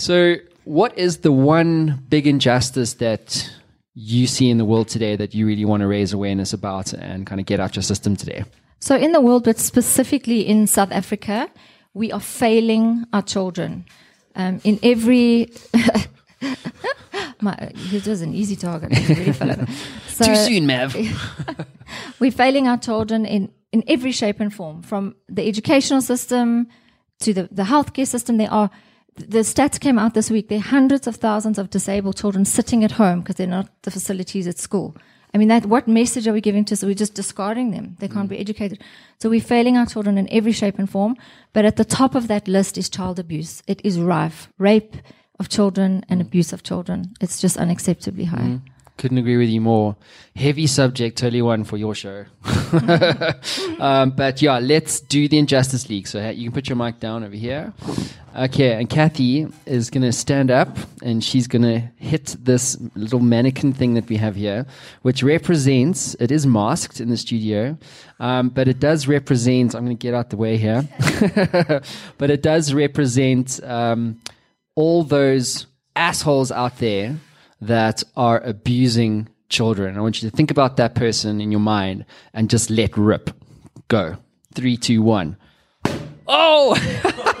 [0.00, 3.50] So, what is the one big injustice that
[3.94, 7.26] you see in the world today that you really want to raise awareness about and
[7.26, 8.44] kind of get out your system today?
[8.78, 11.50] So, in the world, but specifically in South Africa,
[11.92, 13.84] we are failing our children.
[14.34, 15.52] Um, in every.
[17.42, 18.90] My, it was an easy target.
[19.08, 19.66] Really.
[20.08, 20.94] So Too soon, Mav.
[22.20, 26.68] we're failing our children in, in every shape and form, from the educational system
[27.20, 28.36] to the, the healthcare system.
[28.36, 28.70] There are
[29.16, 30.48] the stats came out this week.
[30.48, 33.90] There are hundreds of thousands of disabled children sitting at home because they're not the
[33.90, 34.96] facilities at school.
[35.32, 36.76] I mean, that what message are we giving to?
[36.76, 37.96] So we're just discarding them.
[38.00, 38.40] They can't be mm.
[38.40, 38.82] educated.
[39.18, 41.16] So we're failing our children in every shape and form.
[41.52, 43.62] But at the top of that list is child abuse.
[43.68, 44.96] It is rife, rape
[45.38, 46.26] of children and mm.
[46.26, 47.14] abuse of children.
[47.20, 48.38] It's just unacceptably high.
[48.38, 48.62] Mm.
[49.00, 49.96] Couldn't agree with you more.
[50.36, 52.26] Heavy subject, totally one for your show.
[53.80, 56.06] um, but yeah, let's do the Injustice League.
[56.06, 57.72] So you can put your mic down over here.
[58.36, 63.20] Okay, and Kathy is going to stand up and she's going to hit this little
[63.20, 64.66] mannequin thing that we have here,
[65.00, 67.78] which represents, it is masked in the studio,
[68.18, 70.86] um, but it does represent, I'm going to get out the way here,
[72.18, 74.20] but it does represent um,
[74.74, 77.16] all those assholes out there
[77.60, 79.96] that are abusing children.
[79.96, 83.30] I want you to think about that person in your mind and just let rip.
[83.88, 84.16] Go.
[84.54, 85.36] Three, two, one.
[86.26, 86.76] Oh!